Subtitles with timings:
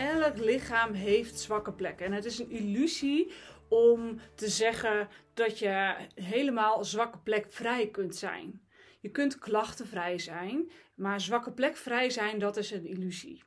[0.00, 2.06] elk lichaam heeft zwakke plekken.
[2.06, 3.32] En het is een illusie
[3.68, 8.62] om te zeggen dat je helemaal zwakke plek vrij kunt zijn.
[9.00, 13.42] Je kunt klachtenvrij zijn, maar zwakke plek vrij zijn, dat is een illusie.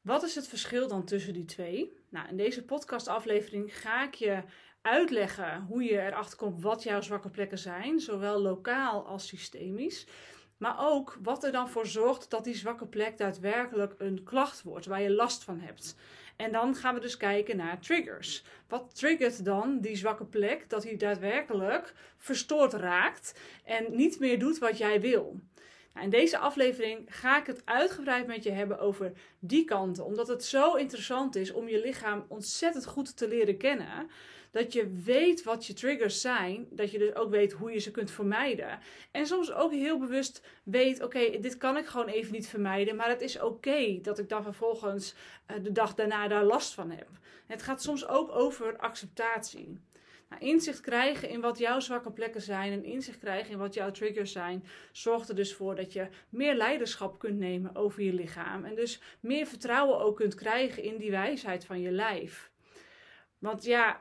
[0.00, 1.92] Wat is het verschil dan tussen die twee?
[2.10, 4.42] Nou, in deze podcastaflevering ga ik je
[4.82, 10.06] uitleggen hoe je erachter komt wat jouw zwakke plekken zijn, zowel lokaal als systemisch.
[10.60, 14.86] Maar ook wat er dan voor zorgt dat die zwakke plek daadwerkelijk een klacht wordt,
[14.86, 15.96] waar je last van hebt.
[16.36, 18.44] En dan gaan we dus kijken naar triggers.
[18.68, 24.58] Wat triggert dan die zwakke plek dat hij daadwerkelijk verstoord raakt en niet meer doet
[24.58, 25.40] wat jij wil?
[25.92, 30.28] Nou, in deze aflevering ga ik het uitgebreid met je hebben over die kanten, omdat
[30.28, 34.10] het zo interessant is om je lichaam ontzettend goed te leren kennen
[34.50, 36.66] dat je weet wat je triggers zijn.
[36.70, 38.78] Dat je dus ook weet hoe je ze kunt vermijden.
[39.10, 42.96] En soms ook heel bewust weet: oké, dit kan ik gewoon even niet vermijden.
[42.96, 45.14] Maar het is oké dat ik dan vervolgens
[45.50, 47.08] uh, de dag daarna daar last van heb.
[47.46, 49.80] Het gaat soms ook over acceptatie.
[50.28, 53.90] Nou, inzicht krijgen in wat jouw zwakke plekken zijn en inzicht krijgen in wat jouw
[53.90, 58.64] triggers zijn, zorgt er dus voor dat je meer leiderschap kunt nemen over je lichaam.
[58.64, 62.50] En dus meer vertrouwen ook kunt krijgen in die wijsheid van je lijf.
[63.38, 64.00] Want ja,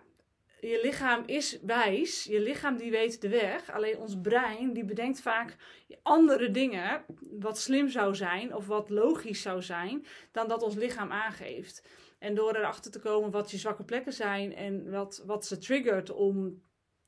[0.60, 3.72] je lichaam is wijs, je lichaam die weet de weg.
[3.72, 5.56] Alleen ons brein die bedenkt vaak
[6.02, 7.06] andere dingen,
[7.40, 11.84] wat slim zou zijn of wat logisch zou zijn, dan dat ons lichaam aangeeft.
[12.20, 16.12] En door erachter te komen wat je zwakke plekken zijn en wat, wat ze triggert
[16.12, 16.62] om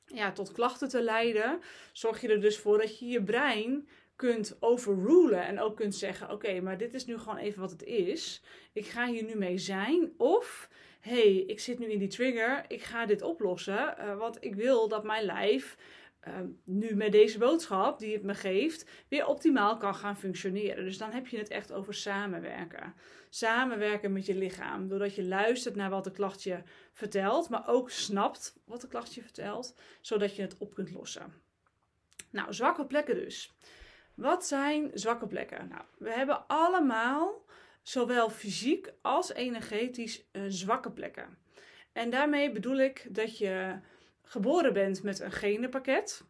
[0.06, 1.60] ja, tot klachten te leiden,
[1.94, 6.32] zorg je er dus voor dat je je brein kunt overrulen en ook kunt zeggen:
[6.32, 8.44] Oké, maar dit is nu gewoon even wat het is.
[8.74, 10.14] Ik ga hier nu mee zijn.
[10.18, 10.70] Of
[11.02, 14.88] hey, ik zit nu in die trigger, ik ga dit oplossen, uh, want ik wil
[14.88, 15.78] dat mijn lijf
[16.28, 20.84] uh, nu met deze boodschap die het me geeft, weer optimaal kan gaan functioneren.
[20.84, 22.94] Dus dan heb je het echt over samenwerken.
[23.30, 27.90] Samenwerken met je lichaam, doordat je luistert naar wat de klacht je vertelt, maar ook
[27.90, 31.34] snapt wat de klacht je vertelt, zodat je het op kunt lossen.
[32.30, 33.54] Nou, zwakke plekken dus.
[34.16, 35.68] Wat zijn zwakke plekken?
[35.68, 37.46] Nou, we hebben allemaal
[37.82, 41.38] zowel fysiek als energetisch uh, zwakke plekken.
[41.94, 43.80] En daarmee bedoel ik dat je
[44.24, 46.24] geboren bent met een genenpakket.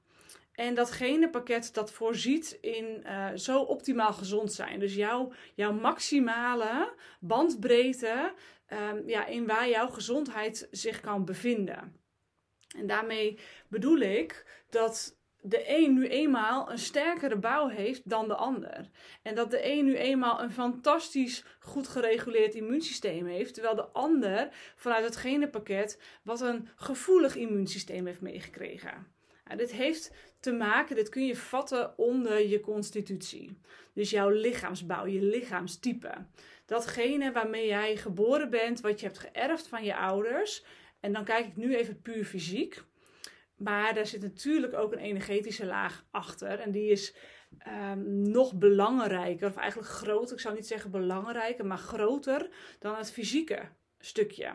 [0.51, 4.79] En dat genenpakket dat voorziet in uh, zo optimaal gezond zijn.
[4.79, 8.33] Dus jouw, jouw maximale bandbreedte
[8.67, 11.95] um, ja, in waar jouw gezondheid zich kan bevinden.
[12.77, 18.35] En daarmee bedoel ik dat de een nu eenmaal een sterkere bouw heeft dan de
[18.35, 18.89] ander.
[19.21, 24.49] En dat de een nu eenmaal een fantastisch goed gereguleerd immuunsysteem heeft, terwijl de ander
[24.75, 29.07] vanuit het genenpakket wat een gevoelig immuunsysteem heeft meegekregen.
[29.45, 33.59] Nou, dit heeft te maken, dit kun je vatten onder je constitutie.
[33.93, 36.13] Dus jouw lichaamsbouw, je lichaamstype.
[36.65, 40.65] Datgene waarmee jij geboren bent, wat je hebt geërfd van je ouders.
[40.99, 42.83] En dan kijk ik nu even puur fysiek.
[43.63, 46.59] Maar daar zit natuurlijk ook een energetische laag achter.
[46.59, 47.15] En die is
[47.67, 50.35] um, nog belangrijker, of eigenlijk groter.
[50.35, 53.69] Ik zou niet zeggen belangrijker, maar groter dan het fysieke
[53.99, 54.53] stukje.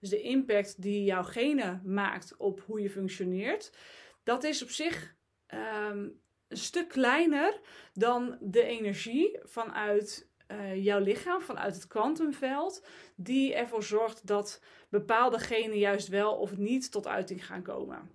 [0.00, 3.72] Dus de impact die jouw genen maakt op hoe je functioneert,
[4.22, 5.14] dat is op zich
[5.88, 7.60] um, een stuk kleiner
[7.92, 15.38] dan de energie vanuit uh, jouw lichaam, vanuit het kwantumveld, die ervoor zorgt dat bepaalde
[15.38, 18.10] genen juist wel of niet tot uiting gaan komen.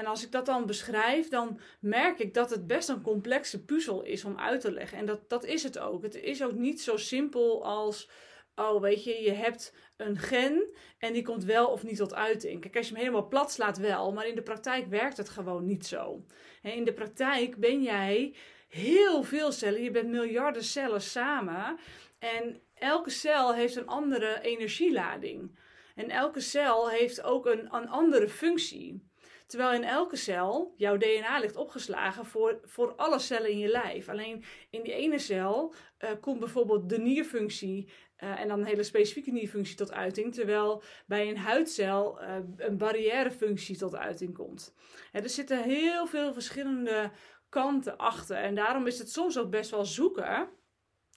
[0.00, 4.02] En als ik dat dan beschrijf, dan merk ik dat het best een complexe puzzel
[4.02, 4.98] is om uit te leggen.
[4.98, 6.02] En dat, dat is het ook.
[6.02, 8.10] Het is ook niet zo simpel als,
[8.54, 12.60] oh weet je, je hebt een gen en die komt wel of niet tot uiting.
[12.60, 15.66] Kijk, als je hem helemaal plat slaat wel, maar in de praktijk werkt het gewoon
[15.66, 16.24] niet zo.
[16.62, 18.34] in de praktijk ben jij
[18.68, 21.78] heel veel cellen, je bent miljarden cellen samen
[22.18, 25.58] en elke cel heeft een andere energielading.
[25.94, 29.09] En elke cel heeft ook een, een andere functie.
[29.50, 34.08] Terwijl in elke cel jouw DNA ligt opgeslagen voor, voor alle cellen in je lijf.
[34.08, 37.88] Alleen in die ene cel uh, komt bijvoorbeeld de nierfunctie
[38.18, 40.34] uh, en dan een hele specifieke nierfunctie tot uiting.
[40.34, 44.74] Terwijl bij een huidcel uh, een barrièrefunctie tot uiting komt.
[45.12, 47.10] er zitten heel veel verschillende
[47.48, 48.36] kanten achter.
[48.36, 50.48] En daarom is het soms ook best wel zoeken.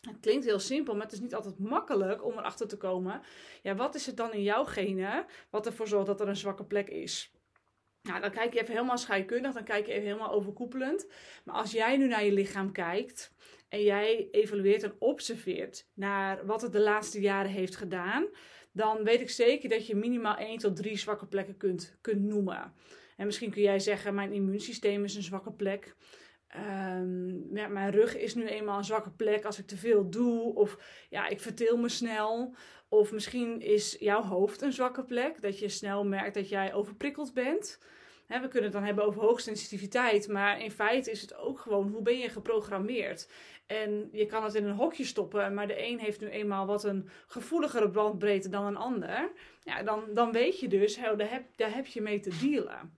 [0.01, 3.21] Het klinkt heel simpel, maar het is niet altijd makkelijk om erachter te komen.
[3.62, 6.65] Ja, wat is het dan in jouw genen wat ervoor zorgt dat er een zwakke
[6.65, 7.32] plek is?
[8.03, 11.07] Nou, dan kijk je even helemaal scheikundig, dan kijk je even helemaal overkoepelend.
[11.45, 13.33] Maar als jij nu naar je lichaam kijkt
[13.69, 18.27] en jij evalueert en observeert naar wat het de laatste jaren heeft gedaan,
[18.71, 22.73] dan weet ik zeker dat je minimaal 1 tot 3 zwakke plekken kunt, kunt noemen.
[23.17, 25.95] En misschien kun jij zeggen: Mijn immuunsysteem is een zwakke plek.
[26.47, 30.56] Ehm, ja, mijn rug is nu eenmaal een zwakke plek als ik te veel doe.
[30.56, 30.77] Of
[31.09, 32.56] ja, ik verteel me snel.
[32.94, 35.42] Of misschien is jouw hoofd een zwakke plek.
[35.42, 37.80] Dat je snel merkt dat jij overprikkeld bent.
[38.28, 40.28] we kunnen het dan hebben over hoogsensitiviteit.
[40.28, 43.31] Maar in feite is het ook gewoon hoe ben je geprogrammeerd.
[43.66, 45.54] En je kan het in een hokje stoppen.
[45.54, 49.31] Maar de een heeft nu eenmaal wat een gevoeligere bandbreedte dan een ander.
[49.60, 52.98] Ja, dan, dan weet je dus, daar, heb, daar heb je mee te dealen.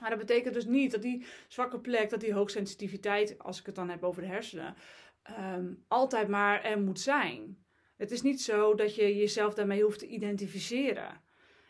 [0.00, 3.74] Maar dat betekent dus niet dat die zwakke plek, dat die hoogsensitiviteit, als ik het
[3.74, 4.74] dan heb over de hersenen,
[5.22, 7.66] ehm, altijd maar er moet zijn.
[7.98, 11.20] Het is niet zo dat je jezelf daarmee hoeft te identificeren.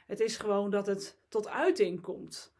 [0.07, 2.57] Het is gewoon dat het tot uiting komt.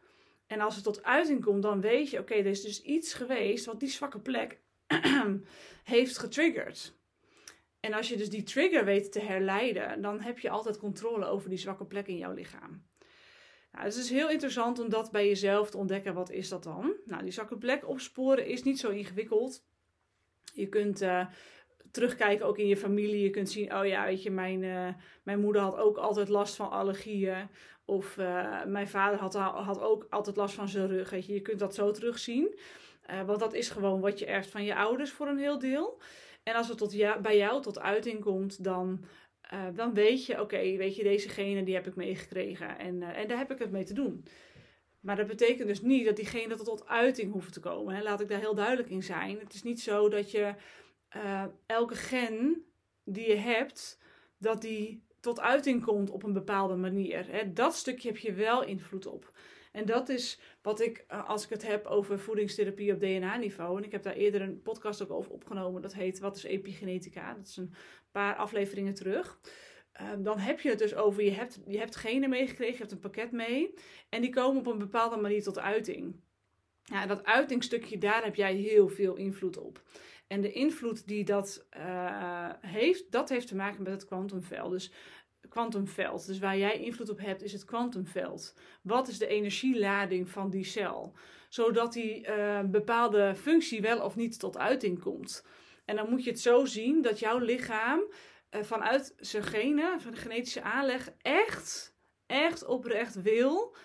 [0.47, 3.65] En als het tot uiting komt, dan weet je, oké, er is dus iets geweest
[3.65, 4.59] wat die zwakke plek
[5.83, 6.97] heeft getriggerd.
[7.79, 11.49] En als je dus die trigger weet te herleiden, dan heb je altijd controle over
[11.49, 12.87] die zwakke plek in jouw lichaam.
[13.71, 16.13] Nou, het is heel interessant om dat bij jezelf te ontdekken.
[16.13, 16.93] Wat is dat dan?
[17.05, 19.63] Nou, die zwakke plek opsporen is niet zo ingewikkeld.
[20.53, 21.27] Je kunt uh,
[21.91, 23.23] terugkijken ook in je familie.
[23.23, 24.87] Je kunt zien, oh ja, weet je, mijn, uh,
[25.23, 27.49] mijn moeder had ook altijd last van allergieën.
[27.85, 31.09] Of uh, mijn vader had, had ook altijd last van zijn rug.
[31.09, 31.33] Weet je.
[31.33, 32.59] je kunt dat zo terugzien.
[33.25, 36.01] want dat is gewoon wat je erft van je ouders voor een heel deel.
[36.43, 39.05] En als het tot bij jou tot uiting komt, dan
[39.73, 43.37] dan weet je, oké, weet je, deze gene die heb ik meegekregen en, en daar
[43.37, 44.25] heb ik het mee te doen.
[44.99, 47.95] Maar dat betekent dus niet dat diegene tot uiting hoeft te komen.
[47.95, 48.03] Hè.
[48.03, 49.39] Laat ik daar heel duidelijk in zijn.
[49.39, 50.53] Het is niet zo dat je
[51.15, 52.65] uh, elke gen
[53.03, 53.99] die je hebt,
[54.37, 57.31] dat die tot uiting komt op een bepaalde manier.
[57.31, 57.53] Hè.
[57.53, 59.31] Dat stukje heb je wel invloed op.
[59.71, 63.77] En dat is wat ik, als ik het heb over voedingstherapie op DNA-niveau.
[63.77, 65.81] En ik heb daar eerder een podcast ook over opgenomen.
[65.81, 67.33] Dat heet Wat is epigenetica?
[67.33, 67.73] Dat is een
[68.11, 69.39] paar afleveringen terug.
[69.91, 72.91] Ehm, dan heb je het dus over, je hebt, je hebt genen meegekregen, je hebt
[72.91, 73.73] een pakket mee.
[74.09, 76.15] En die komen op een bepaalde manier tot uiting.
[76.83, 79.81] Ja, dat uitingstukje, daar heb jij heel veel invloed op.
[80.29, 84.71] En de invloed die dat uh, heeft, dat heeft te maken met het kwantumveld.
[84.71, 84.91] Dus
[85.49, 86.25] kwantumveld.
[86.25, 88.55] Dus waar jij invloed op hebt, is het kwantumveld.
[88.81, 91.15] Wat is de energielading van die cel?
[91.49, 95.45] Zodat die uh, bepaalde functie wel of niet tot uiting komt.
[95.85, 100.11] En dan moet je het zo zien dat jouw lichaam uh, vanuit zijn genen, van
[100.11, 101.95] de genetische aanleg, echt,
[102.25, 103.75] echt oprecht wil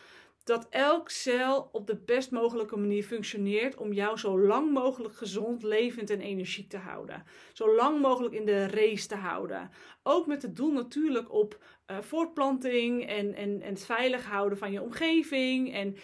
[0.44, 5.62] dat elk cel op de best mogelijke manier functioneert om jou zo lang mogelijk gezond,
[5.62, 7.25] levend en energiek te houden.
[7.52, 9.70] Zo lang mogelijk in de race te houden.
[10.02, 14.73] Ook met het doel natuurlijk op uh, voortplanting en, en, en het veilig houden van
[14.73, 15.75] je omgeving.
[15.75, 15.96] En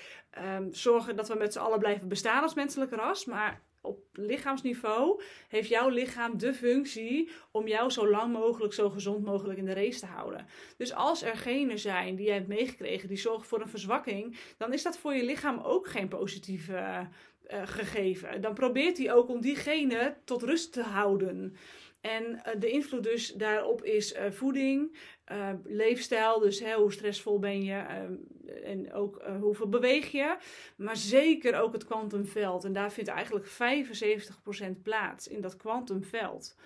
[0.56, 3.24] um, zorgen dat we met z'n allen blijven bestaan als menselijk ras.
[3.24, 9.24] Maar op lichaamsniveau heeft jouw lichaam de functie om jou zo lang mogelijk, zo gezond
[9.24, 10.46] mogelijk in de race te houden.
[10.76, 14.72] Dus als er genen zijn die jij hebt meegekregen die zorgen voor een verzwakking, dan
[14.72, 17.08] is dat voor je lichaam ook geen positieve
[17.52, 18.40] uh, gegeven.
[18.40, 21.56] Dan probeert hij ook om die genen tot rust te houden.
[22.00, 24.98] En uh, de invloed dus daarop is uh, voeding,
[25.32, 27.84] uh, leefstijl, dus hè, hoe stressvol ben je
[28.64, 30.36] en ook hoeveel beweeg je.
[30.76, 32.64] Maar zeker ook het kwantumveld.
[32.64, 33.46] En daar vindt eigenlijk
[34.78, 36.56] 75% plaats in dat kwantumveld.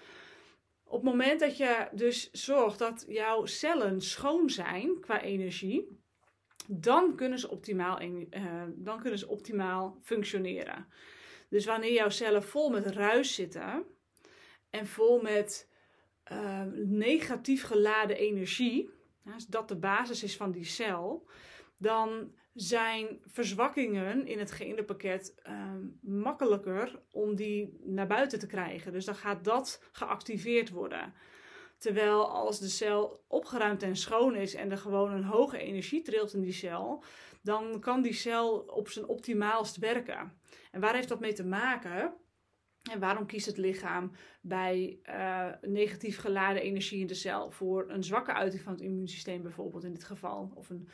[0.85, 5.99] Op het moment dat je dus zorgt dat jouw cellen schoon zijn qua energie,
[6.69, 7.99] dan kunnen ze optimaal,
[8.75, 10.87] dan kunnen ze optimaal functioneren.
[11.49, 13.87] Dus wanneer jouw cellen vol met ruis zitten,
[14.75, 15.69] en vol met
[16.33, 18.91] uh, negatief geladen energie,
[19.35, 21.27] als dat de basis is van die cel,
[21.79, 28.93] dan zijn verzwakkingen in het genenpakket uh, makkelijker om die naar buiten te krijgen.
[28.93, 31.15] Dus dan gaat dat geactiveerd worden.
[31.79, 36.35] Terwijl als de cel opgeruimd en schoon is en er gewoon een hoge energie trilt
[36.35, 37.05] in die cel,
[37.43, 40.39] dan kan die cel op zijn optimaalst werken.
[40.71, 42.15] En waar heeft dat mee te maken?
[42.93, 44.11] En waarom kiest het lichaam
[44.41, 49.43] bij uh, negatief geladen energie in de cel voor een zwakke uiting van het immuunsysteem,
[49.43, 50.89] bijvoorbeeld in dit geval, of een,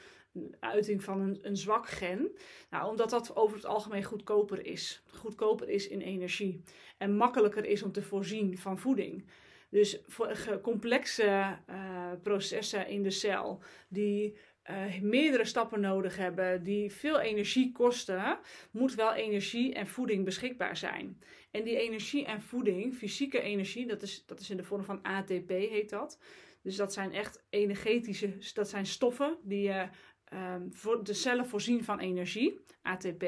[0.60, 2.30] uiting van een, een, zwak gen?
[2.70, 5.02] Nou, omdat dat over het algemeen goedkoper is.
[5.06, 6.62] Goedkoper is in energie
[6.98, 9.24] en makkelijker is om te voorzien van voeding.
[9.70, 14.36] Dus voor complexe uh, processen in de cel die
[14.70, 18.38] uh, meerdere stappen nodig hebben, die veel energie kosten,
[18.70, 21.22] moet wel energie en voeding beschikbaar zijn.
[21.50, 25.02] En die energie en voeding, fysieke energie, dat is, dat is in de vorm van
[25.02, 26.18] ATP heet dat.
[26.62, 29.88] Dus dat zijn echt energetische, dat zijn stoffen die je
[30.32, 33.24] um, voor de cellen voorzien van energie, ATP.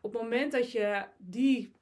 [0.00, 1.72] Op het moment dat je die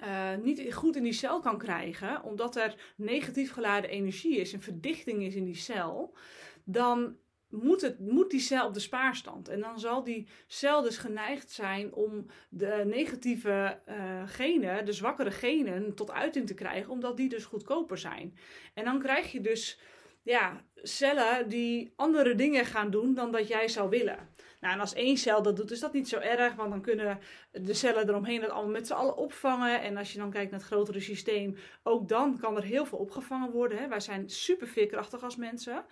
[0.00, 4.60] uh, niet goed in die cel kan krijgen, omdat er negatief geladen energie is en
[4.60, 6.16] verdichting is in die cel,
[6.64, 7.16] dan
[7.62, 9.48] moet, het, moet die cel op de spaarstand.
[9.48, 15.30] En dan zal die cel dus geneigd zijn om de negatieve uh, genen, de zwakkere
[15.30, 18.38] genen, tot uiting te krijgen, omdat die dus goedkoper zijn.
[18.74, 19.78] En dan krijg je dus
[20.22, 24.28] ja, cellen die andere dingen gaan doen dan dat jij zou willen.
[24.60, 27.18] Nou, en als één cel dat doet, is dat niet zo erg, want dan kunnen
[27.52, 29.82] de cellen eromheen dat allemaal met z'n allen opvangen.
[29.82, 32.98] En als je dan kijkt naar het grotere systeem, ook dan kan er heel veel
[32.98, 33.78] opgevangen worden.
[33.78, 33.88] Hè.
[33.88, 35.84] Wij zijn super veerkrachtig als mensen.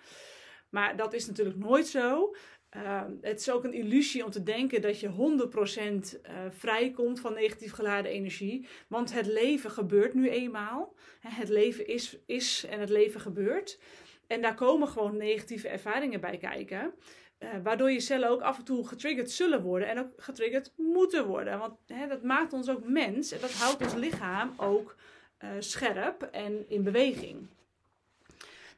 [0.73, 2.35] Maar dat is natuurlijk nooit zo.
[2.69, 7.19] Ehm, het is ook een illusie om te denken dat je 100% uh, eh, vrijkomt
[7.19, 8.67] van negatief geladen energie.
[8.87, 10.95] Want het leven gebeurt nu eenmaal.
[11.19, 13.79] Het leven is, is en het leven gebeurt.
[14.27, 16.93] En daar komen gewoon negatieve ervaringen bij kijken.
[17.39, 21.27] Uh, waardoor je cellen ook af en toe getriggerd zullen worden en ook getriggerd moeten
[21.27, 21.59] worden.
[21.59, 24.95] Want hè, dat maakt ons ook mens en dat houdt ons lichaam ook
[25.43, 27.47] uh, scherp en in beweging.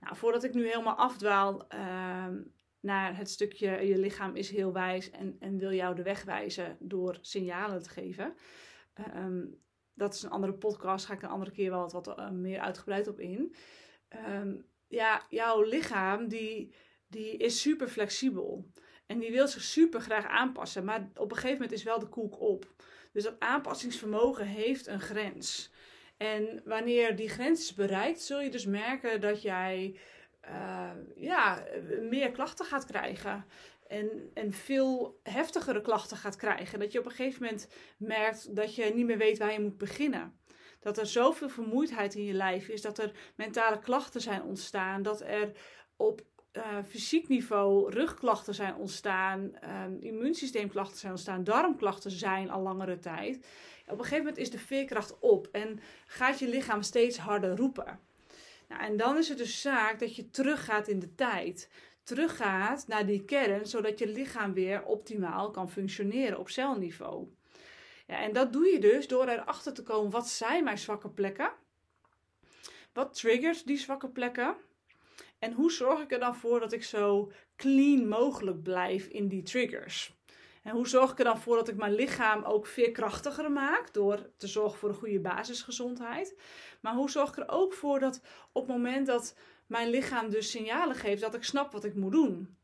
[0.05, 2.27] Nou, voordat ik nu helemaal afdwaal uh,
[2.79, 6.77] naar het stukje je lichaam is heel wijs en, en wil jou de weg wijzen
[6.79, 8.33] door signalen te geven.
[9.15, 12.29] Um, dat is een andere podcast, ga ik een andere keer wel wat, wat uh,
[12.29, 13.55] meer uitgebreid op in.
[14.29, 16.73] Um, ja, jouw lichaam die,
[17.07, 18.71] die is super flexibel.
[19.05, 20.85] En die wil zich super graag aanpassen.
[20.85, 22.73] Maar op een gegeven moment is wel de koek op.
[23.11, 25.71] Dus dat aanpassingsvermogen heeft een grens.
[26.17, 29.99] En wanneer die grens is bereikt, zul je dus merken dat jij
[30.49, 31.63] uh, ja,
[32.01, 33.45] meer klachten gaat krijgen.
[33.87, 36.79] En, en veel heftigere klachten gaat krijgen.
[36.79, 37.67] Dat je op een gegeven moment
[37.97, 40.39] merkt dat je niet meer weet waar je moet beginnen.
[40.79, 45.21] Dat er zoveel vermoeidheid in je lijf is, dat er mentale klachten zijn ontstaan, dat
[45.21, 45.51] er
[45.95, 46.21] op
[46.57, 49.51] uh, fysiek niveau rugklachten zijn ontstaan,
[49.85, 53.35] um, immuunsysteemklachten zijn ontstaan, darmklachten zijn al langere tijd.
[53.85, 57.99] Op een gegeven moment is de veerkracht op en gaat je lichaam steeds harder roepen.
[58.67, 61.69] Nou, en dan is het dus zaak dat je teruggaat in de tijd.
[62.03, 67.27] Teruggaat naar die kern, zodat je lichaam weer optimaal kan functioneren op celniveau.
[68.07, 71.51] Ja, en dat doe je dus door erachter te komen, wat zijn mijn zwakke plekken?
[72.93, 74.55] Wat triggert die zwakke plekken?
[75.39, 79.43] En hoe zorg ik er dan voor dat ik zo clean mogelijk blijf in die
[79.43, 80.13] triggers?
[80.63, 84.29] En hoe zorg ik er dan voor dat ik mijn lichaam ook veerkrachtiger maak door
[84.37, 86.35] te zorgen voor een goede basisgezondheid?
[86.81, 89.35] Maar hoe zorg ik er ook voor dat op het moment dat
[89.67, 92.57] mijn lichaam dus signalen geeft, dat ik snap wat ik moet doen?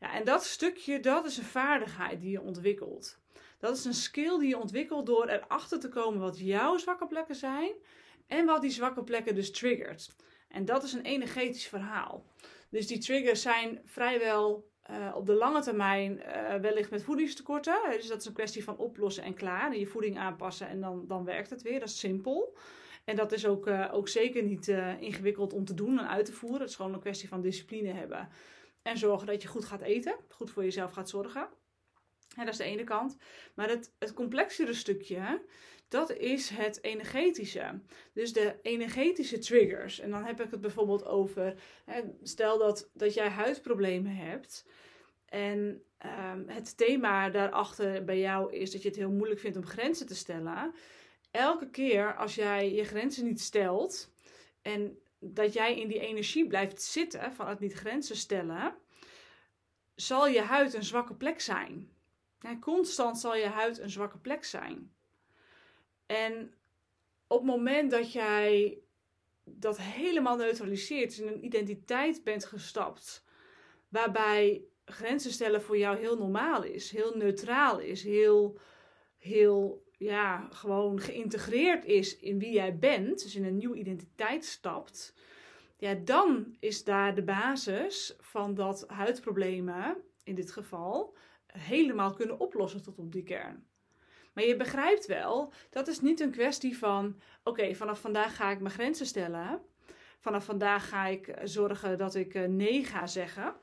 [0.00, 3.18] Ja, en dat stukje, dat is een vaardigheid die je ontwikkelt.
[3.58, 7.34] Dat is een skill die je ontwikkelt door erachter te komen wat jouw zwakke plekken
[7.34, 7.72] zijn
[8.26, 10.16] en wat die zwakke plekken dus triggert.
[10.50, 12.24] En dat is een energetisch verhaal.
[12.70, 17.78] Dus die triggers zijn vrijwel uh, op de lange termijn uh, wellicht met voedingstekorten.
[17.90, 19.76] Dus dat is een kwestie van oplossen en klaar.
[19.76, 21.80] Je voeding aanpassen en dan, dan werkt het weer.
[21.80, 22.56] Dat is simpel.
[23.04, 24.68] En dat is ook, uh, ook zeker niet
[25.00, 26.60] ingewikkeld om te doen en uit te voeren.
[26.60, 28.28] Het is gewoon een kwestie van discipline hebben.
[28.82, 30.16] En zorgen dat je goed gaat eten.
[30.28, 31.48] Goed voor jezelf gaat zorgen.
[32.36, 33.16] En dat is de ene kant.
[33.54, 35.42] Maar het, het complexere stukje,
[35.90, 37.80] dat is het energetische.
[38.12, 40.00] Dus de energetische triggers.
[40.00, 41.54] En dan heb ik het bijvoorbeeld over,
[41.84, 44.66] hè, stel dat, dat jij huidproblemen hebt.
[45.24, 49.66] En um, het thema daarachter bij jou is dat je het heel moeilijk vindt om
[49.66, 50.74] grenzen te stellen.
[51.30, 54.12] Elke keer als jij je grenzen niet stelt
[54.62, 58.74] en dat jij in die energie blijft zitten van het niet grenzen stellen,
[59.94, 61.90] zal je huid een zwakke plek zijn.
[62.60, 64.92] Constant zal je huid een zwakke plek zijn.
[66.10, 66.54] En
[67.26, 68.78] op het moment dat jij
[69.44, 73.24] dat helemaal neutraliseert, in een identiteit bent gestapt,
[73.88, 78.58] waarbij grenzen stellen voor jou heel normaal is, heel neutraal is, heel,
[79.18, 85.14] heel, ja, gewoon geïntegreerd is in wie jij bent, dus in een nieuwe identiteit stapt,
[85.76, 92.82] ja, dan is daar de basis van dat huidproblemen, in dit geval, helemaal kunnen oplossen
[92.82, 93.69] tot op die kern.
[94.32, 98.60] Maar je begrijpt wel, dat is niet een kwestie van: oké, vanaf vandaag ga ik
[98.60, 99.62] mijn grenzen stellen.
[100.18, 103.54] Vanaf vandaag ga ik zorgen dat ik eh, nee ga zeggen.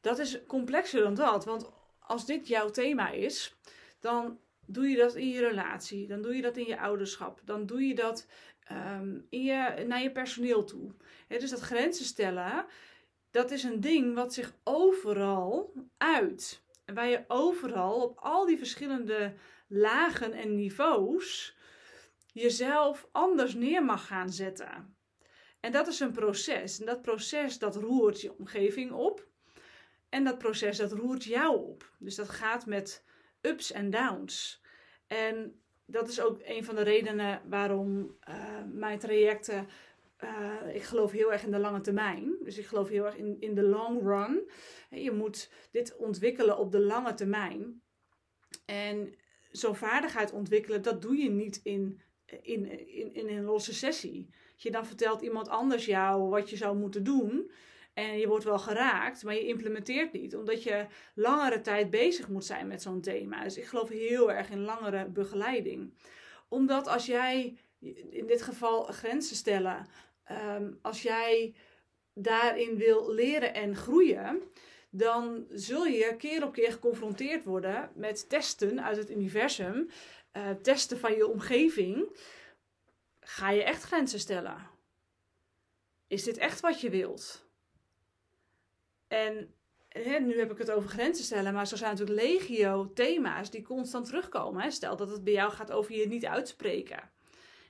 [0.00, 1.44] Dat is complexer dan dat.
[1.44, 3.56] Want als dit jouw thema is,
[4.00, 6.06] dan doe je dat in je relatie.
[6.06, 7.40] Dan doe je dat in je ouderschap.
[7.44, 8.26] Dan doe je dat
[8.72, 10.92] um, in je, naar je personeel toe.
[11.28, 12.64] dus dat grenzen stellen,
[13.30, 16.62] dat is een ding wat zich overal uit.
[16.90, 19.34] En waar je overal op al die verschillende
[19.68, 21.56] lagen en niveaus
[22.32, 24.96] jezelf anders neer mag gaan zetten.
[25.60, 26.80] En dat is een proces.
[26.80, 29.26] En dat proces dat roert je omgeving op.
[30.08, 31.92] En dat proces dat roert jou op.
[31.98, 33.04] Dus dat gaat met
[33.40, 34.62] ups en downs.
[35.06, 38.34] En dat is ook een van de redenen waarom uh,
[38.72, 39.68] mijn trajecten
[40.20, 42.36] eh, ik geloof heel erg in de lange termijn.
[42.42, 44.50] Dus ik geloof heel erg in, in de long run.
[44.90, 47.82] Je moet dit ontwikkelen op de lange termijn.
[48.64, 49.14] En
[49.50, 52.00] zo'n vaardigheid ontwikkelen, dat doe je niet in,
[52.42, 54.28] in, in, in een losse sessie.
[54.56, 57.50] Je dan vertelt iemand anders jou wat je zou moeten doen.
[57.94, 60.36] En je wordt wel geraakt, maar je implementeert niet.
[60.36, 63.42] Omdat je langere tijd bezig moet zijn met zo'n thema.
[63.42, 65.94] Dus ik geloof heel erg in langere begeleiding.
[66.48, 67.58] Omdat als jij,
[68.10, 69.86] in dit geval grenzen stellen,
[70.30, 71.54] um, als jij
[72.14, 74.42] daarin wil leren en groeien,
[74.90, 79.88] dan zul je keer op keer geconfronteerd worden met testen uit het universum,
[80.32, 82.18] uh, testen van je omgeving.
[83.20, 84.68] Ga je echt grenzen stellen?
[86.06, 87.48] Is dit echt wat je wilt?
[89.08, 89.54] En
[89.88, 93.62] hè, nu heb ik het over grenzen stellen, maar zo zijn natuurlijk legio thema's die
[93.62, 94.62] constant terugkomen.
[94.62, 94.70] Hè.
[94.70, 97.10] Stel dat het bij jou gaat over je niet uitspreken.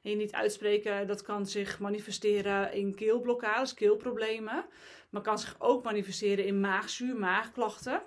[0.03, 4.65] En je niet uitspreken, dat kan zich manifesteren in keelblokkades, keelproblemen.
[5.11, 8.03] Maar kan zich ook manifesteren in maagzuur, maagklachten.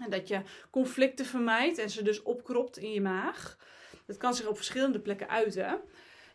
[0.00, 3.58] En dat je conflicten vermijdt en ze dus opkropt in je maag.
[4.06, 5.80] Dat kan zich op verschillende plekken uiten.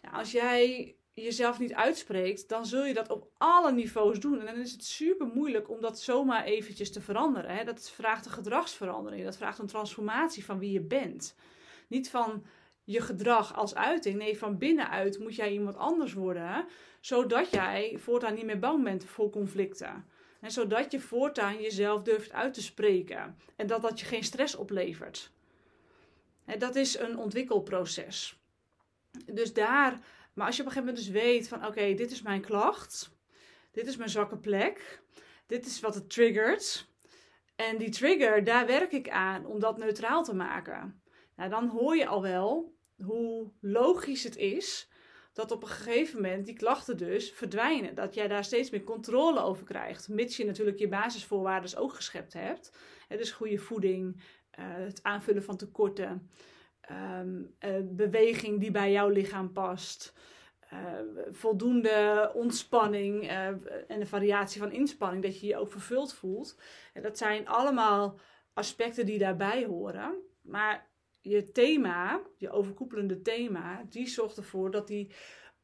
[0.01, 4.39] Ja, als jij jezelf niet uitspreekt, dan zul je dat op alle niveaus doen.
[4.39, 7.55] En dan is het super moeilijk om dat zomaar eventjes te veranderen.
[7.55, 7.63] Hè?
[7.63, 9.24] Dat vraagt een gedragsverandering.
[9.24, 11.36] Dat vraagt een transformatie van wie je bent.
[11.88, 12.46] Niet van
[12.88, 14.17] je gedrag als uiting.
[14.17, 16.65] Nee, van binnenuit moet jij iemand anders worden.
[17.00, 20.06] Zodat jij voortaan niet meer bang bent voor conflicten.
[20.41, 23.38] En zodat je voortaan jezelf durft uit te spreken.
[23.56, 25.32] En dat dat je geen stress oplevert.
[26.46, 28.39] En dat is een ontwikkelproces.
[29.25, 30.00] Dus daar,
[30.34, 33.10] maar als je op een gegeven moment dus weet van oké, dit is mijn klacht.
[33.72, 35.01] Dit is mijn zwakke plek.
[35.46, 36.88] Dit is wat het triggert.
[37.56, 41.01] En die trigger, daar werk ik aan om dat neutraal te maken.
[41.36, 44.89] Nou, dan hoor je al wel hoe logisch het is
[45.38, 47.96] dat op een gegeven moment die klachten dus verdwijnen.
[47.96, 50.08] Dat jij daar steeds meer controle over krijgt.
[50.08, 52.77] Mits je natuurlijk je basisvoorwaarden ook geschept hebt.
[53.08, 56.30] dus goede voeding, eh, het aanvullen van tekorten,
[56.82, 60.13] ehm, eh, beweging die bij jouw lichaam past.
[60.74, 63.28] Uh, voldoende ontspanning
[63.88, 66.60] en de variatie van inspanning, dat je je ook vervuld voelt.
[66.93, 68.19] En dat zijn allemaal
[68.54, 70.17] aspecten die daarbij horen.
[70.41, 70.89] Maar
[71.30, 75.12] je thema, je overkoepelende thema, die zorgt ervoor dat die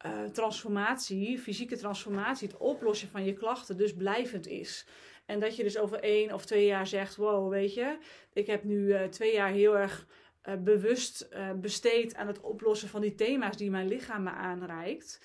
[0.05, 4.87] uh, transformatie, fysieke transformatie, het oplossen van je klachten dus blijvend is.
[5.25, 7.97] En dat je dus over één of twee jaar zegt: Wow, weet je,
[8.33, 10.07] ik heb nu uh, twee jaar heel erg
[10.43, 11.29] uh, bewust
[11.61, 15.19] besteed aan het oplossen van die thema's die mijn lichaam me aanreikt.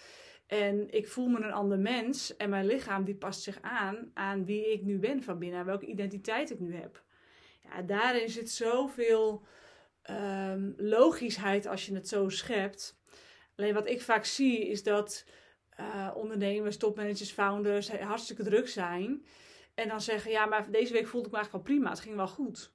[0.48, 4.44] En ik voel me een ander mens en mijn lichaam die past zich aan aan
[4.44, 7.03] wie ik nu ben van binnen, welke identiteit ik nu heb.
[7.62, 9.46] Ja, daarin zit zoveel
[10.10, 12.98] um, logischheid als je het zo schept.
[13.56, 15.24] Alleen wat ik vaak zie is dat
[15.80, 19.24] uh, ondernemers, topmanagers, founders hartstikke druk zijn.
[19.74, 21.90] En dan zeggen, ja, maar deze week voelde ik me eigenlijk wel prima.
[21.90, 22.72] Het ging wel goed.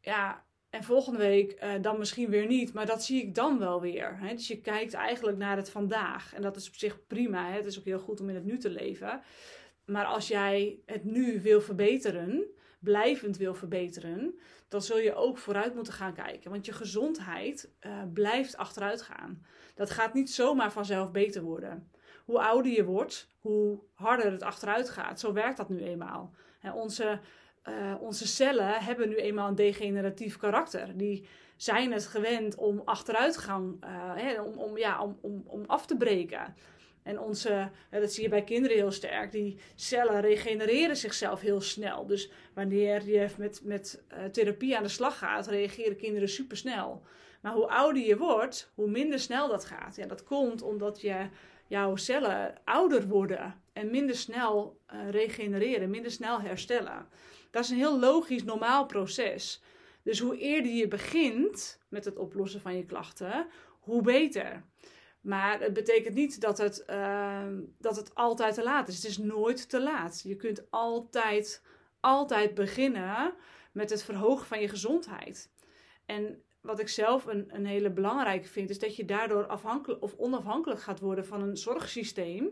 [0.00, 2.72] Ja, en volgende week uh, dan misschien weer niet.
[2.72, 4.18] Maar dat zie ik dan wel weer.
[4.18, 4.34] Hè?
[4.34, 6.34] Dus je kijkt eigenlijk naar het vandaag.
[6.34, 7.50] En dat is op zich prima.
[7.50, 7.56] Hè?
[7.56, 9.22] Het is ook heel goed om in het nu te leven.
[9.84, 12.46] Maar als jij het nu wil verbeteren,
[12.88, 16.50] blijvend wil verbeteren, dan zul je ook vooruit moeten gaan kijken.
[16.50, 19.42] Want je gezondheid uh, blijft achteruit gaan.
[19.74, 21.90] Dat gaat niet zomaar vanzelf beter worden.
[22.24, 25.20] Hoe ouder je wordt, hoe harder het achteruit gaat.
[25.20, 26.34] Zo werkt dat nu eenmaal.
[26.74, 27.20] onze,
[27.68, 30.96] uh, onze cellen hebben nu eenmaal een degeneratief karakter.
[30.96, 35.96] Die zijn het gewend om achteruitgang, uh, om, om, ja, om, om, om af te
[35.96, 36.54] breken.
[37.08, 42.06] En onze, dat zie je bij kinderen heel sterk, die cellen regenereren zichzelf heel snel.
[42.06, 47.02] Dus wanneer je met, met uh, therapie aan de slag gaat, reageren kinderen supersnel.
[47.40, 49.96] Maar hoe ouder je wordt, hoe minder snel dat gaat.
[49.96, 51.28] Ja, dat komt omdat je,
[51.66, 57.06] jouw cellen ouder worden en minder snel uh, regenereren, minder snel herstellen.
[57.50, 59.62] Dat is een heel logisch, normaal proces.
[60.02, 63.46] Dus hoe eerder je begint met het oplossen van je klachten,
[63.80, 64.62] hoe beter.
[65.20, 68.94] Maar het betekent niet dat het, ehm, dat het altijd te laat is.
[68.94, 70.20] Het is nooit te laat.
[70.22, 71.62] Je kunt altijd,
[72.00, 73.34] altijd beginnen
[73.72, 75.50] met het verhogen van je gezondheid.
[76.06, 80.14] En wat ik zelf een, een hele belangrijke vind, is dat je daardoor afhankelijk of
[80.16, 82.50] onafhankelijk gaat worden van een zorgsysteem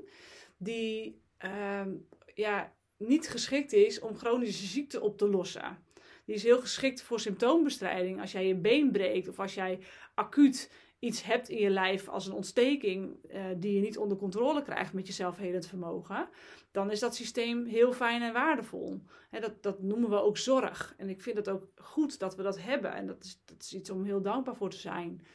[0.57, 1.94] die ehm,
[2.35, 5.85] ja, niet geschikt is om chronische ziekte op te lossen.
[6.24, 8.20] Die is heel geschikt voor symptoombestrijding.
[8.20, 9.79] Als jij je been breekt of als jij
[10.14, 10.70] acuut
[11.07, 14.92] iets hebt in je lijf als een ontsteking uh, die je niet onder controle krijgt
[14.92, 16.29] met je zelfhelend vermogen,
[16.71, 19.03] dan is dat systeem heel fijn en waardevol.
[19.31, 20.95] dat, dat noemen we ook zorg.
[20.97, 22.92] En ik vind het ook goed dat we dat hebben.
[22.92, 25.27] En dat is, dat is iets om heel dankbaar voor te zijn.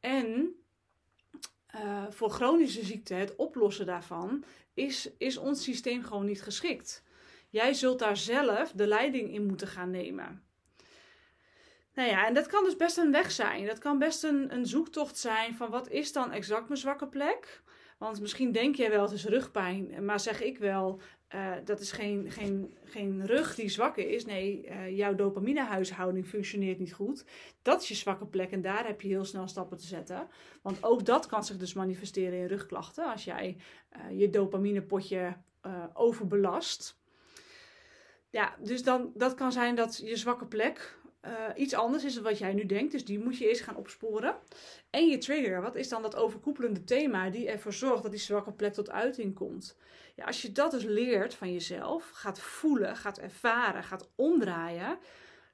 [0.00, 0.54] En
[1.74, 7.04] uh, voor chronische ziekte, het oplossen daarvan, is, is ons systeem gewoon niet geschikt.
[7.50, 10.42] Jij zult daar zelf de leiding in moeten gaan nemen.
[11.94, 13.66] Nou ja, en dat kan dus best een weg zijn.
[13.66, 17.62] Dat kan best een, een zoektocht zijn van wat is dan exact mijn zwakke plek?
[17.98, 20.04] Want misschien denk jij wel, het is rugpijn.
[20.04, 21.00] Maar zeg ik wel,
[21.34, 24.24] uh, dat is geen, geen, geen rug die zwak is.
[24.24, 27.24] Nee, uh, jouw dopaminehuishouding functioneert niet goed.
[27.62, 30.28] Dat is je zwakke plek en daar heb je heel snel stappen te zetten.
[30.62, 33.10] Want ook dat kan zich dus manifesteren in rugklachten.
[33.10, 33.56] Als jij
[33.96, 35.36] uh, je dopaminepotje
[35.92, 36.98] overbelast.
[38.30, 42.22] Ja, dus dan, dat kan zijn dat je zwakke plek uh, iets anders is dan
[42.22, 42.92] wat jij nu denkt.
[42.92, 44.36] Dus die moet je eerst gaan opsporen.
[44.90, 48.52] En je trigger, wat is dan dat overkoepelende thema die ervoor zorgt dat die zwakke
[48.52, 49.76] plek tot uiting komt?
[50.14, 54.98] Ja, als je dat dus leert van jezelf, gaat voelen, gaat ervaren, gaat omdraaien,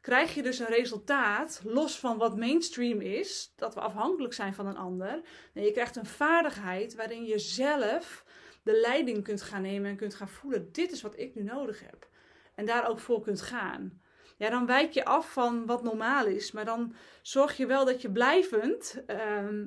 [0.01, 4.67] krijg je dus een resultaat los van wat mainstream is, dat we afhankelijk zijn van
[4.67, 5.21] een ander.
[5.55, 8.25] Nee, je krijgt een vaardigheid waarin je zelf
[8.63, 11.81] de leiding kunt gaan nemen en kunt gaan voelen: dit is wat ik nu nodig
[11.81, 12.09] heb.
[12.55, 14.01] En daar ook voor kunt gaan
[14.41, 16.53] ja, dan wijk je af van wat normaal is.
[16.53, 19.03] Maar dan zorg je wel dat je blijvend.
[19.07, 19.65] Uh,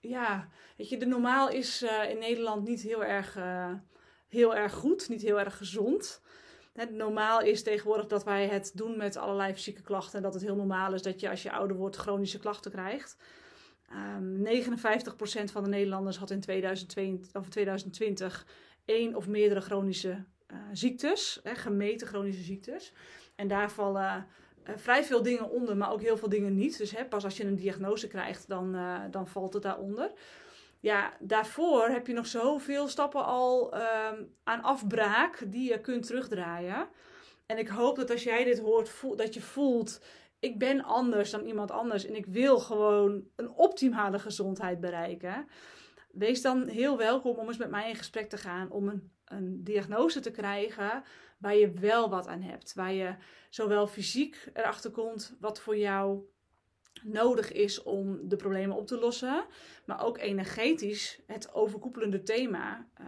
[0.00, 3.72] ja, weet je, de normaal is uh, in Nederland niet heel erg, uh,
[4.28, 6.22] heel erg goed, niet heel erg gezond.
[6.90, 10.16] Normaal is tegenwoordig dat wij het doen met allerlei fysieke klachten.
[10.16, 13.16] En dat het heel normaal is dat je als je ouder wordt chronische klachten krijgt.
[13.90, 14.64] Um, ehm,
[15.44, 18.46] 59% van de Nederlanders had in 2020, of 2020
[18.84, 22.92] één of meerdere chronische uh, ziektes, hè, gemeten chronische ziektes.
[23.34, 24.26] En daar vallen
[24.68, 26.78] uh, vrij veel dingen onder, maar ook heel veel dingen niet.
[26.78, 30.12] Dus hè, pas als je een diagnose krijgt, dan, uh, dan valt het daaronder.
[30.80, 34.12] Ja, daarvoor heb je nog zoveel stappen al uh,
[34.44, 36.88] aan afbraak die je kunt terugdraaien.
[37.46, 40.04] En ik hoop dat als jij dit hoort, dat je voelt:
[40.38, 45.48] ik ben anders dan iemand anders en ik wil gewoon een optimale gezondheid bereiken.
[46.10, 49.64] Wees dan heel welkom om eens met mij in gesprek te gaan om een, een
[49.64, 51.02] diagnose te krijgen
[51.44, 52.74] waar je wel wat aan hebt.
[52.74, 53.14] Waar je
[53.50, 56.22] zowel fysiek erachter komt wat voor jou
[57.02, 59.46] nodig is om de problemen op te lossen,
[59.86, 63.06] maar ook energetisch het overkoepelende thema uh,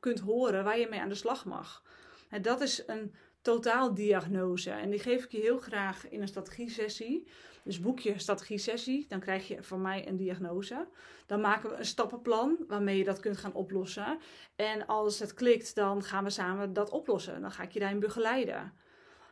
[0.00, 1.82] kunt horen waar je mee aan de slag mag.
[2.30, 3.14] En dat is een
[3.48, 7.26] totaaldiagnose en die geef ik je heel graag in een strategie-sessie.
[7.62, 10.88] Dus boek je strategie-sessie, dan krijg je van mij een diagnose.
[11.26, 14.18] Dan maken we een stappenplan waarmee je dat kunt gaan oplossen.
[14.56, 17.40] En als het klikt, dan gaan we samen dat oplossen.
[17.40, 18.72] Dan ga ik je daarin begeleiden.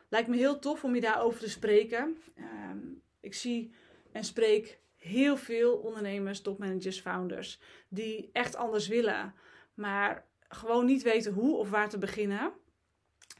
[0.09, 2.17] Lijkt me heel tof om je daarover te spreken.
[2.35, 2.77] Ehm,
[3.19, 3.73] ik zie
[4.11, 9.33] en spreek heel veel ondernemers, topmanagers, founders die echt anders willen,
[9.73, 12.53] maar gewoon niet weten hoe of waar te beginnen.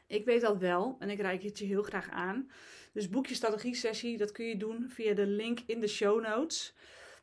[0.08, 2.50] Ik weet dat wel en ik reik het je heel graag aan.
[2.94, 6.76] Dus boek je strategie-sessie, dat kun je doen via de link in de show notes.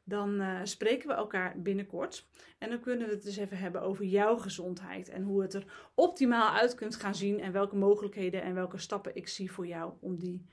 [0.05, 2.27] Dan uh, spreken we elkaar binnenkort.
[2.59, 5.09] En dan kunnen we het dus even hebben over jouw gezondheid.
[5.09, 7.41] En hoe het er optimaal uit kunt gaan zien.
[7.41, 10.47] En welke mogelijkheden en welke stappen ik zie voor jou om die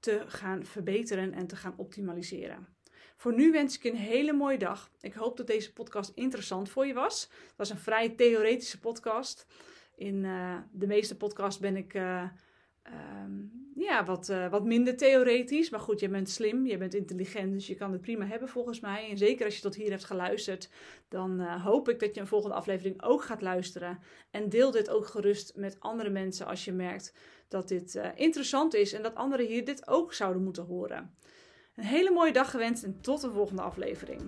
[0.00, 2.68] te gaan verbeteren en te gaan optimaliseren.
[3.16, 4.90] Voor nu wens ik een hele mooie dag.
[5.00, 7.22] Ik hoop dat deze podcast interessant voor je was.
[7.22, 9.46] Het was een vrij theoretische podcast.
[9.96, 11.94] In uh, de meeste podcasts ben ik.
[11.94, 12.22] Uh,
[13.22, 15.70] um, ja, wat, uh, wat minder theoretisch.
[15.70, 18.80] Maar goed, je bent slim, je bent intelligent, dus je kan het prima hebben volgens
[18.80, 19.10] mij.
[19.10, 20.70] En zeker als je tot hier hebt geluisterd,
[21.08, 23.98] dan hoop ik dat je een volgende aflevering ook gaat luisteren.
[24.30, 27.14] En deel dit ook gerust met andere mensen als je merkt
[27.48, 31.16] dat dit interessant is en dat anderen hier dit ook zouden moeten horen.
[31.76, 34.20] Een hele mooie dag gewenst en tot de volgende aflevering.